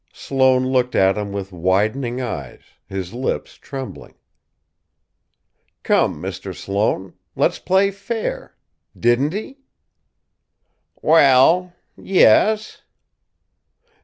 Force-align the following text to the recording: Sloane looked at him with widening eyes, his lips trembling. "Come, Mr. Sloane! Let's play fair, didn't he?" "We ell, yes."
Sloane 0.13 0.65
looked 0.65 0.95
at 0.95 1.15
him 1.15 1.31
with 1.31 1.51
widening 1.51 2.21
eyes, 2.21 2.63
his 2.89 3.13
lips 3.13 3.53
trembling. 3.53 4.15
"Come, 5.83 6.19
Mr. 6.19 6.55
Sloane! 6.55 7.13
Let's 7.35 7.59
play 7.59 7.91
fair, 7.91 8.55
didn't 8.99 9.33
he?" 9.33 9.59
"We 11.03 11.19
ell, 11.19 11.73
yes." 11.95 12.81